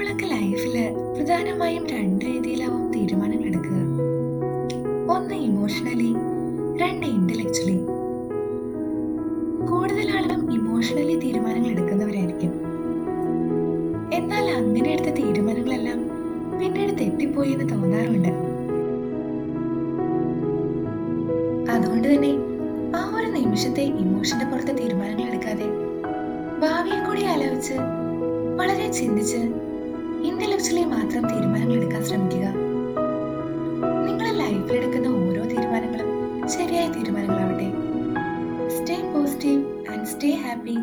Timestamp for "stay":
38.74-38.96, 40.06-40.30